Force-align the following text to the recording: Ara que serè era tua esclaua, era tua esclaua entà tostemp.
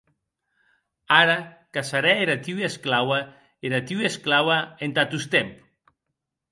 Ara 1.17 1.35
que 1.75 1.83
serè 1.91 2.15
era 2.23 2.39
tua 2.47 2.65
esclaua, 2.71 3.21
era 3.71 3.83
tua 3.93 4.09
esclaua 4.13 4.61
entà 4.89 5.09
tostemp. 5.15 5.55